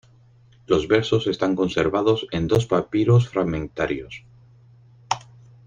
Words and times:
Los 0.65 0.87
versos 0.87 1.27
están 1.27 1.55
conservados 1.55 2.25
en 2.31 2.47
dos 2.47 2.65
papiros 2.65 3.29
fragmentarios. 3.29 4.23